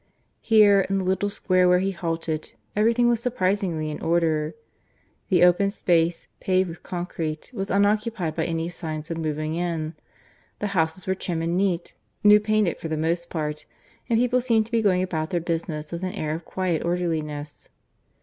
[0.39, 4.55] Here, in the little square where he halted, everything was surprisingly in order.
[5.29, 9.93] The open space, paved with concrete, was unoccupied by any signs of moving in;
[10.57, 11.93] the houses were trim and neat,
[12.23, 13.67] new painted for the most part;
[14.09, 17.69] and people seemed to be going about their business with an air of quiet orderliness.